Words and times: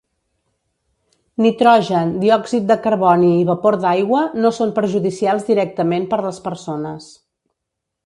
Nitrogen, 1.45 2.13
diòxid 2.23 2.65
de 2.71 2.79
carboni 2.87 3.31
i 3.43 3.45
vapor 3.51 3.79
d'aigua 3.85 4.25
no 4.41 4.55
són 4.61 4.75
perjudicials 4.81 5.49
directament 5.55 6.13
per 6.15 6.23
les 6.29 6.45
persones. 6.51 7.13